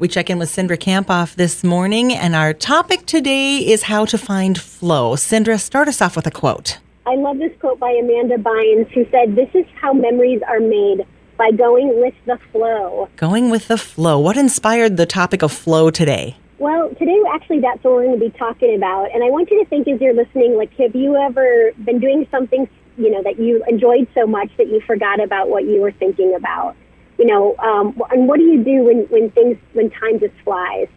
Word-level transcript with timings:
We 0.00 0.08
check 0.08 0.30
in 0.30 0.38
with 0.38 0.48
Cindra 0.48 0.78
Kamphoff 0.78 1.34
this 1.34 1.62
morning, 1.62 2.14
and 2.14 2.34
our 2.34 2.54
topic 2.54 3.04
today 3.04 3.58
is 3.58 3.82
how 3.82 4.06
to 4.06 4.16
find 4.16 4.58
flow. 4.58 5.14
Cindra, 5.14 5.60
start 5.60 5.88
us 5.88 6.00
off 6.00 6.16
with 6.16 6.26
a 6.26 6.30
quote. 6.30 6.78
I 7.04 7.16
love 7.16 7.36
this 7.36 7.52
quote 7.60 7.78
by 7.78 7.90
Amanda 7.90 8.38
Bynes, 8.38 8.90
who 8.92 9.06
said, 9.10 9.36
This 9.36 9.50
is 9.52 9.66
how 9.78 9.92
memories 9.92 10.40
are 10.48 10.58
made 10.58 11.06
by 11.36 11.50
going 11.50 12.00
with 12.00 12.14
the 12.24 12.38
flow. 12.50 13.10
Going 13.16 13.50
with 13.50 13.68
the 13.68 13.76
flow. 13.76 14.18
What 14.18 14.38
inspired 14.38 14.96
the 14.96 15.04
topic 15.04 15.42
of 15.42 15.52
flow 15.52 15.90
today? 15.90 16.38
Well, 16.58 16.88
today 16.98 17.18
actually 17.30 17.60
that's 17.60 17.84
what 17.84 17.92
we're 17.92 18.06
going 18.06 18.18
to 18.18 18.30
be 18.30 18.38
talking 18.38 18.74
about. 18.74 19.12
And 19.12 19.22
I 19.22 19.28
want 19.28 19.50
you 19.50 19.62
to 19.62 19.68
think 19.68 19.86
as 19.86 20.00
you're 20.00 20.14
listening, 20.14 20.56
like, 20.56 20.72
have 20.78 20.94
you 20.94 21.14
ever 21.14 21.72
been 21.84 22.00
doing 22.00 22.26
something, 22.30 22.66
you 22.96 23.10
know, 23.10 23.22
that 23.22 23.38
you 23.38 23.62
enjoyed 23.68 24.08
so 24.14 24.26
much 24.26 24.48
that 24.56 24.68
you 24.68 24.80
forgot 24.80 25.22
about 25.22 25.50
what 25.50 25.64
you 25.64 25.78
were 25.78 25.92
thinking 25.92 26.34
about? 26.34 26.74
You 27.20 27.26
know, 27.26 27.54
um, 27.58 28.00
and 28.10 28.26
what 28.26 28.38
do 28.38 28.44
you 28.46 28.64
do 28.64 28.84
when, 28.84 29.00
when 29.10 29.30
things, 29.32 29.58
when 29.74 29.90
time 29.90 30.18
just 30.18 30.32
flies? 30.42 30.88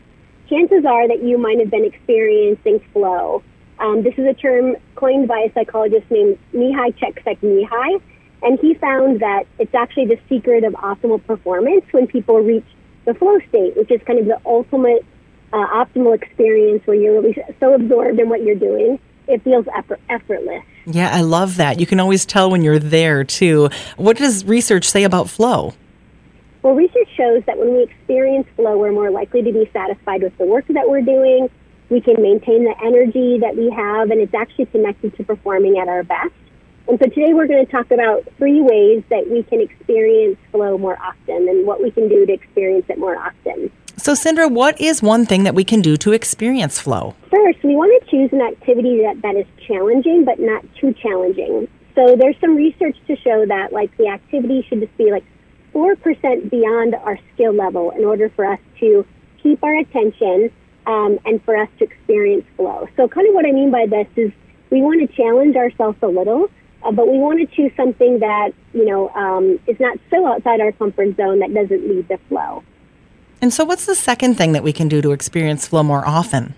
Chances 0.50 0.86
are 0.86 1.05
that 1.09 1.22
you 1.22 1.38
might 1.38 1.59
have 1.59 1.70
been 1.70 1.84
experiencing 1.84 2.80
flow. 2.94 3.44
Um, 3.80 4.04
this 4.04 4.14
is 4.18 4.26
a 4.26 4.34
term 4.34 4.78
coined 4.95 5.28
by 5.28 5.40
a 5.40 5.54
psychologist 5.54 6.09
named 6.09 6.39
Mihaly 6.53 6.97
Csikszentmihalyi, 6.97 8.02
and 8.42 8.58
he 8.59 8.73
found 8.75 9.20
that 9.20 9.44
it's 9.59 9.75
actually 9.75 10.06
the 10.06 10.20
secret 10.30 10.64
of 10.64 10.72
optimal 10.75 11.22
performance 11.25 11.84
when 11.92 12.08
people 12.08 12.40
reach 12.40 12.66
the 13.03 13.14
flow 13.16 13.38
state, 13.50 13.75
which 13.75 13.92
is 13.92 14.00
kind 14.08 14.17
of 14.17 14.25
the 14.25 14.40
ultimate 14.45 15.06
uh, 15.52 15.58
optimal 15.58 16.16
experience 16.16 16.88
where 16.88 16.95
you're 16.95 17.19
really 17.19 17.38
so 17.59 17.73
absorbed 17.73 18.17
in 18.17 18.30
what 18.30 18.44
you're 18.44 18.56
doing, 18.56 18.97
it 19.28 19.44
feels 19.44 19.66
effort- 19.75 20.00
effortless. 20.09 20.64
Yeah, 20.86 21.09
I 21.12 21.19
love 21.19 21.58
that. 21.58 21.81
You 21.81 21.86
can 21.86 22.00
always 22.00 22.25
tell 22.25 22.50
when 22.50 22.62
you're 22.62 22.80
there 22.80 23.25
too. 23.25 23.69
What 23.97 24.17
does 24.17 24.45
research 24.45 24.90
say 24.90 25.03
about 25.03 25.30
flow? 25.30 25.73
Well, 26.64 26.75
research 26.75 27.09
shows 27.17 27.44
that 27.45 27.58
when 27.58 27.73
we 27.73 27.83
experience 27.83 28.47
flow, 28.56 28.78
we're 28.78 28.94
more 28.94 29.11
likely 29.11 29.44
to 29.44 29.52
be 29.52 29.69
satisfied 29.73 30.23
with 30.23 30.38
the 30.38 30.45
work 30.45 30.66
that 30.69 30.89
we're 30.89 31.02
doing. 31.02 31.50
We 31.89 32.00
can 32.00 32.22
maintain 32.22 32.64
the 32.64 32.73
energy 32.81 33.38
that 33.39 33.58
we 33.58 33.69
have, 33.69 34.11
and 34.11 34.22
it's 34.22 34.33
actually 34.33 34.67
connected 34.67 35.16
to 35.17 35.25
performing 35.25 35.78
at 35.78 35.89
our 35.89 36.03
best. 36.03 36.31
And 36.88 36.97
so 37.00 37.09
today 37.09 37.34
we're 37.34 37.47
going 37.47 37.66
to 37.66 37.72
talk 37.72 37.91
about 37.91 38.23
three 38.38 38.61
ways 38.61 39.03
that 39.09 39.30
we 39.30 39.44
can 39.44 39.59
experience 39.59 40.38
flow 40.52 40.78
more 40.78 40.97
often 41.02 41.50
and 41.50 41.67
what 41.67 41.84
we 41.84 41.91
can 41.91 42.08
do 42.08 42.25
to 42.25 42.31
experience 42.31 42.86
it 42.88 42.97
more 42.97 43.17
often. 43.17 43.69
So, 43.97 44.14
Cindra, 44.14 44.50
what 44.50 44.80
is 44.80 45.03
one 45.03 45.25
thing 45.25 45.44
that 45.44 45.56
we 45.56 45.66
can 45.66 45.81
do 45.81 45.97
to 45.97 46.14
experience 46.14 46.80
flow? 46.80 47.14
First, 47.30 47.64
we 47.64 47.75
want 47.75 48.03
to 48.03 48.09
choose 48.09 48.31
an 48.31 48.41
activity 48.41 49.02
that, 49.02 49.22
that 49.22 49.36
is 49.36 49.45
challenging 49.67 50.23
but 50.23 50.39
not 50.39 50.64
too 50.80 50.94
challenging. 50.94 51.67
So, 51.95 52.16
there's 52.16 52.36
some 52.39 52.56
research 52.56 52.97
to 53.08 53.16
show 53.17 53.45
that, 53.45 53.72
like, 53.72 53.95
the 53.97 54.08
activity 54.08 54.66
should 54.67 54.80
just 54.80 54.97
be 54.97 55.11
like 55.11 55.23
4% 55.73 56.49
beyond 56.49 56.95
our 56.95 57.19
skill 57.33 57.53
level 57.53 57.91
in 57.91 58.05
order 58.05 58.29
for 58.29 58.45
us 58.45 58.59
to 58.79 59.05
keep 59.41 59.63
our 59.63 59.77
attention 59.79 60.52
um, 60.85 61.19
and 61.25 61.43
for 61.43 61.55
us 61.55 61.69
to 61.79 61.85
experience 61.85 62.45
flow. 62.55 62.88
So, 62.95 63.07
kind 63.07 63.27
of 63.27 63.33
what 63.33 63.45
I 63.45 63.52
mean 63.52 63.71
by 63.71 63.85
this 63.88 64.07
is 64.16 64.31
we 64.69 64.81
want 64.81 65.07
to 65.07 65.16
challenge 65.16 65.55
ourselves 65.55 65.97
a 66.01 66.07
little, 66.07 66.49
uh, 66.83 66.91
but 66.91 67.07
we 67.07 67.17
want 67.17 67.39
to 67.39 67.55
choose 67.55 67.71
something 67.77 68.19
that, 68.19 68.51
you 68.73 68.85
know, 68.85 69.09
um, 69.09 69.59
is 69.67 69.79
not 69.79 69.97
so 70.09 70.25
outside 70.28 70.62
our 70.62 70.72
comfort 70.73 71.16
zone 71.16 71.39
that 71.39 71.53
doesn't 71.53 71.88
lead 71.88 72.07
to 72.09 72.17
flow. 72.29 72.63
And 73.41 73.53
so, 73.53 73.66
what's 73.66 73.85
the 73.85 73.95
second 73.95 74.35
thing 74.35 74.53
that 74.53 74.63
we 74.63 74.73
can 74.73 74.88
do 74.88 75.01
to 75.01 75.12
experience 75.12 75.67
flow 75.67 75.83
more 75.83 76.06
often? 76.07 76.56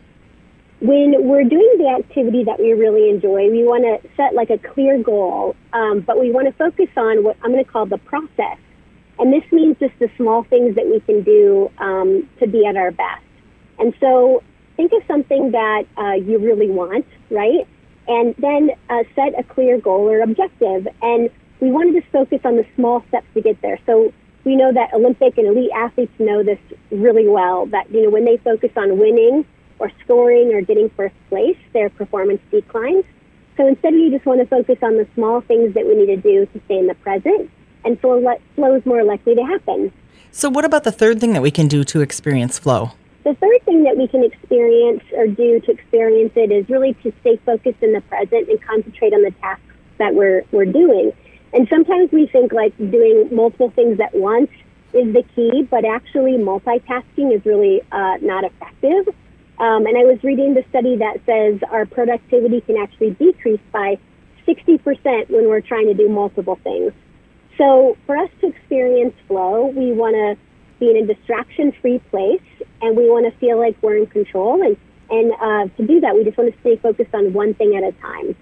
When 0.82 1.16
we're 1.28 1.44
doing 1.44 1.76
the 1.78 1.96
activity 1.98 2.44
that 2.44 2.60
we 2.60 2.74
really 2.74 3.10
enjoy, 3.10 3.50
we 3.50 3.64
want 3.64 3.84
to 3.84 4.10
set 4.16 4.36
like 4.36 4.50
a 4.50 4.58
clear 4.58 5.02
goal, 5.02 5.56
um, 5.74 6.02
but 6.02 6.20
we 6.20 6.32
want 6.32 6.48
to 6.48 6.54
focus 6.54 6.90
on 6.98 7.24
what 7.24 7.38
I'm 7.44 7.52
going 7.52 7.64
to 7.64 7.72
call 7.72 7.86
the 7.86 7.98
process 7.98 8.58
and 9.18 9.32
this 9.32 9.44
means 9.52 9.78
just 9.80 9.98
the 10.00 10.10
small 10.18 10.44
things 10.44 10.76
that 10.76 10.86
we 10.86 11.00
can 11.02 11.24
do 11.24 11.72
um, 11.78 12.28
to 12.40 12.48
be 12.48 12.66
at 12.66 12.76
our 12.76 12.92
best. 12.92 13.24
And 13.80 13.94
so 14.00 14.44
think 14.76 14.92
of 14.92 15.02
something 15.08 15.52
that 15.52 15.86
uh, 15.98 16.14
you 16.14 16.38
really 16.38 16.70
want, 16.70 17.06
right? 17.30 17.68
And 18.08 18.36
then 18.38 18.72
uh, 18.90 19.04
set 19.16 19.38
a 19.40 19.44
clear 19.44 19.80
goal 19.80 20.10
or 20.10 20.22
objective. 20.22 20.88
And 21.02 21.30
we 21.60 21.72
want 21.72 21.94
to 21.94 22.02
just 22.02 22.12
focus 22.12 22.42
on 22.44 22.58
the 22.58 22.66
small 22.76 23.04
steps 23.08 23.28
to 23.34 23.42
get 23.42 23.62
there. 23.62 23.80
So 23.86 24.14
we 24.44 24.56
know 24.56 24.72
that 24.74 24.94
Olympic 24.94 25.38
and 25.38 25.48
elite 25.48 25.72
athletes 25.74 26.14
know 26.20 26.44
this 26.44 26.60
really 26.92 27.28
well 27.28 27.66
that, 27.68 27.90
you 27.92 28.04
know, 28.04 28.10
when 28.10 28.26
they 28.26 28.38
focus 28.38 28.72
on 28.76 29.00
winning 29.00 29.46
or 29.80 29.92
scoring 30.04 30.54
or 30.54 30.62
getting 30.62 30.90
first 30.90 31.16
place, 31.30 31.58
their 31.74 31.90
performance 31.90 32.42
declines. 32.52 33.06
So 33.58 33.66
instead, 33.66 33.94
we 33.94 34.10
just 34.12 34.26
want 34.26 34.42
to 34.42 34.46
focus 34.46 34.78
on 34.82 34.98
the 34.98 35.08
small 35.16 35.40
things 35.42 35.74
that 35.74 35.86
we 35.86 35.96
need 35.96 36.08
to 36.08 36.18
do 36.18 36.46
to 36.46 36.62
stay 36.66 36.78
in 36.78 36.88
the 36.88 36.96
present 36.96 37.50
and 37.86 38.00
flow, 38.02 38.22
flow 38.56 38.76
is 38.76 38.86
more 38.86 39.04
likely 39.04 39.36
to 39.36 39.44
happen. 39.44 39.92
So, 40.32 40.50
what 40.50 40.66
about 40.66 40.84
the 40.84 40.92
third 40.92 41.22
thing 41.22 41.34
that 41.34 41.42
we 41.42 41.52
can 41.52 41.68
do 41.68 41.84
to 41.86 42.02
experience 42.02 42.60
flow? 42.60 42.92
The 43.24 43.36
third 43.36 43.64
thing 43.66 43.84
that 43.84 43.98
we 43.98 44.08
can 44.08 44.24
experience 44.24 45.04
or 45.14 45.28
do 45.28 45.60
to 45.62 45.72
experience 45.72 46.34
it 46.36 46.52
is 46.52 46.68
really 46.70 46.94
to 47.04 47.14
stay 47.22 47.38
focused 47.46 47.82
in 47.82 47.94
the 47.94 48.02
present 48.02 48.50
and 48.50 48.62
concentrate 48.62 49.14
on 49.14 49.24
the 49.24 49.32
tasks 49.42 49.64
that 49.98 50.14
we're, 50.14 50.44
we're 50.52 50.66
doing. 50.66 51.14
And 51.54 51.68
sometimes 51.70 52.12
we 52.12 52.28
think 52.28 52.52
like 52.52 52.78
doing 52.78 53.30
multiple 53.32 53.72
things 53.72 54.00
at 54.00 54.14
once 54.14 54.52
is 54.94 55.14
the 55.14 55.24
key, 55.36 55.64
but 55.64 55.86
actually 55.86 56.34
multitasking 56.34 57.34
is 57.34 57.46
really 57.46 57.82
uh, 57.92 58.18
not 58.22 58.44
effective. 58.44 59.08
Um, 59.58 59.86
and 59.86 59.98
I 59.98 60.04
was 60.04 60.22
reading 60.22 60.54
the 60.54 60.66
study 60.70 60.98
that 60.98 61.22
says 61.26 61.62
our 61.72 61.86
productivity 61.86 62.60
can 62.62 62.78
actually 62.78 63.12
decrease 63.12 63.62
by 63.72 63.98
60% 64.46 65.30
when 65.30 65.48
we're 65.48 65.62
trying 65.62 65.88
to 65.88 65.94
do 65.94 66.10
multiple 66.10 66.60
things. 66.64 66.92
So 67.58 67.98
for 68.06 68.18
us 68.18 68.30
to 68.42 68.48
experience 68.48 69.16
flow, 69.28 69.68
we 69.68 69.92
want 69.92 70.16
to 70.16 70.38
be 70.80 70.90
in 70.90 70.98
a 70.98 71.14
distraction-free 71.14 72.00
place, 72.12 72.42
and 72.82 72.98
we 72.98 73.10
want 73.10 73.32
to 73.32 73.40
feel 73.40 73.58
like 73.58 73.78
we're 73.82 73.98
in 73.98 74.08
control. 74.08 74.62
And 74.62 74.78
and 75.10 75.32
uh, 75.34 75.76
to 75.78 75.86
do 75.86 76.00
that, 76.02 76.16
we 76.16 76.24
just 76.24 76.38
want 76.38 76.54
to 76.54 76.60
stay 76.62 76.78
focused 76.78 77.14
on 77.14 77.32
one 77.34 77.54
thing 77.54 77.76
at 77.76 77.84
a 77.84 77.92
time. 78.02 78.36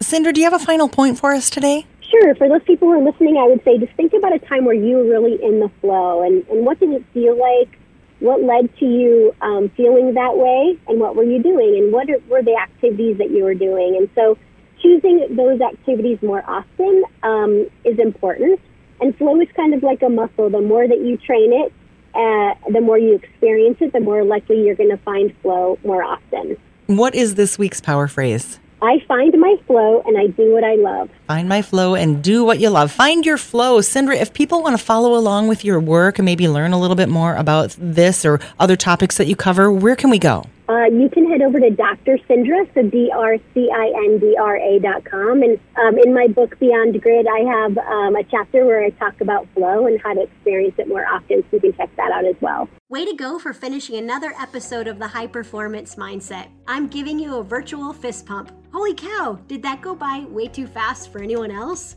Cindra, 0.00 0.32
do 0.32 0.40
you 0.40 0.50
have 0.50 0.60
a 0.60 0.64
final 0.64 0.88
point 0.88 1.18
for 1.18 1.32
us 1.32 1.48
today? 1.50 1.86
Sure. 2.10 2.34
For 2.34 2.48
those 2.48 2.62
people 2.64 2.88
who 2.88 3.00
are 3.00 3.04
listening, 3.04 3.36
I 3.38 3.46
would 3.46 3.62
say 3.64 3.78
just 3.78 3.92
think 3.94 4.12
about 4.12 4.34
a 4.34 4.38
time 4.38 4.64
where 4.64 4.74
you 4.74 4.96
were 4.96 5.04
really 5.04 5.42
in 5.42 5.60
the 5.60 5.70
flow, 5.80 6.22
and 6.22 6.46
and 6.48 6.64
what 6.64 6.78
did 6.78 6.90
it 6.90 7.04
feel 7.12 7.38
like? 7.38 7.78
What 8.20 8.42
led 8.42 8.76
to 8.78 8.84
you 8.84 9.34
um, 9.40 9.70
feeling 9.70 10.12
that 10.14 10.36
way, 10.36 10.78
and 10.88 11.00
what 11.00 11.16
were 11.16 11.24
you 11.24 11.42
doing, 11.42 11.76
and 11.78 11.92
what 11.92 12.10
are, 12.10 12.18
were 12.28 12.42
the 12.42 12.54
activities 12.54 13.16
that 13.16 13.30
you 13.30 13.44
were 13.44 13.54
doing? 13.54 13.96
And 13.96 14.10
so 14.14 14.36
choosing 14.82 15.36
those 15.36 15.60
activities 15.60 16.18
more 16.22 16.42
often 16.48 17.04
um, 17.22 17.70
is 17.84 17.98
important. 17.98 18.60
And 19.00 19.16
flow 19.16 19.40
is 19.40 19.48
kind 19.56 19.74
of 19.74 19.82
like 19.82 20.02
a 20.02 20.08
muscle. 20.08 20.50
The 20.50 20.60
more 20.60 20.86
that 20.86 21.00
you 21.00 21.16
train 21.16 21.52
it, 21.52 21.72
uh, 22.14 22.70
the 22.70 22.80
more 22.80 22.98
you 22.98 23.14
experience 23.14 23.78
it, 23.80 23.92
the 23.92 24.00
more 24.00 24.24
likely 24.24 24.64
you're 24.64 24.74
going 24.74 24.90
to 24.90 24.98
find 24.98 25.34
flow 25.42 25.78
more 25.84 26.02
often. 26.02 26.56
What 26.86 27.14
is 27.14 27.36
this 27.36 27.58
week's 27.58 27.80
power 27.80 28.08
phrase? 28.08 28.58
I 28.82 28.98
find 29.06 29.34
my 29.38 29.56
flow 29.66 30.02
and 30.06 30.16
I 30.16 30.28
do 30.28 30.52
what 30.52 30.64
I 30.64 30.74
love. 30.74 31.10
Find 31.26 31.48
my 31.48 31.60
flow 31.60 31.94
and 31.94 32.24
do 32.24 32.44
what 32.44 32.60
you 32.60 32.70
love. 32.70 32.90
Find 32.90 33.26
your 33.26 33.36
flow. 33.36 33.80
Cindra, 33.80 34.16
if 34.16 34.32
people 34.32 34.62
want 34.62 34.76
to 34.78 34.82
follow 34.82 35.14
along 35.14 35.48
with 35.48 35.64
your 35.64 35.78
work 35.78 36.18
and 36.18 36.24
maybe 36.24 36.48
learn 36.48 36.72
a 36.72 36.80
little 36.80 36.96
bit 36.96 37.08
more 37.08 37.34
about 37.36 37.76
this 37.78 38.24
or 38.24 38.40
other 38.58 38.76
topics 38.76 39.18
that 39.18 39.26
you 39.26 39.36
cover, 39.36 39.70
where 39.70 39.96
can 39.96 40.08
we 40.08 40.18
go? 40.18 40.46
Uh, 40.70 40.84
you 40.84 41.10
can 41.10 41.28
head 41.28 41.42
over 41.42 41.58
to 41.58 41.70
Dr. 41.70 42.16
Cindra, 42.28 42.64
so 42.74 42.82
D-R-C-I-N-D-R-A 42.82 44.78
dot 44.78 45.04
com. 45.04 45.42
And 45.42 45.58
um, 45.82 45.98
in 45.98 46.14
my 46.14 46.28
book, 46.28 46.56
Beyond 46.60 47.02
Grit, 47.02 47.26
I 47.26 47.40
have 47.40 47.76
um, 47.76 48.14
a 48.14 48.22
chapter 48.30 48.64
where 48.64 48.84
I 48.84 48.90
talk 48.90 49.20
about 49.20 49.48
flow 49.52 49.88
and 49.88 50.00
how 50.00 50.14
to 50.14 50.22
experience 50.22 50.76
it 50.78 50.86
more 50.86 51.04
often, 51.04 51.42
so 51.42 51.56
you 51.56 51.60
can 51.60 51.72
check 51.72 51.90
that 51.96 52.12
out 52.12 52.24
as 52.24 52.36
well. 52.40 52.68
Way 52.88 53.04
to 53.04 53.16
go 53.16 53.40
for 53.40 53.52
finishing 53.52 53.96
another 53.96 54.32
episode 54.40 54.86
of 54.86 55.00
the 55.00 55.08
High 55.08 55.26
Performance 55.26 55.96
Mindset. 55.96 56.46
I'm 56.68 56.86
giving 56.86 57.18
you 57.18 57.38
a 57.38 57.42
virtual 57.42 57.92
fist 57.92 58.26
pump. 58.26 58.52
Holy 58.72 58.94
cow, 58.94 59.40
did 59.48 59.64
that 59.64 59.80
go 59.80 59.96
by 59.96 60.20
way 60.28 60.46
too 60.46 60.68
fast 60.68 61.10
for 61.10 61.20
anyone 61.20 61.50
else? 61.50 61.96